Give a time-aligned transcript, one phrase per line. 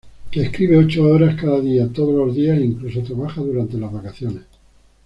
[0.31, 4.41] Escribe ocho horas cada día, todos los días, e incluso trabaja durante las vacaciones.